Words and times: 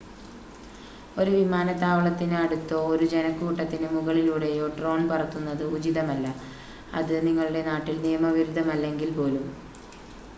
ഒരു 1.17 1.31
വിമാനത്താവളത്തിന് 1.33 2.35
അടുത്തോ 2.37 2.79
ഒരു 2.93 3.05
ജനക്കൂട്ടത്തിന് 3.11 3.87
മുകളിലൂടെയോ 3.91 4.65
ഡ്രോൺ 4.77 5.01
പറത്തുന്നത് 5.07 5.63
ഉചിതമല്ല 5.73 6.25
അത് 6.99 7.15
നിങ്ങളുടെ 7.27 7.61
നാട്ടിൽ 7.69 7.97
നിയമവിരുദ്ധമല്ലെങ്കിൽ 8.01 9.11
പോലും 9.15 9.45